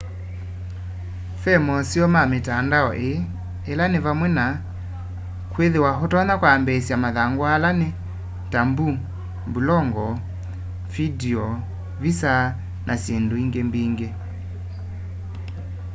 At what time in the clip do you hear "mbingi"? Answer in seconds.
13.67-14.07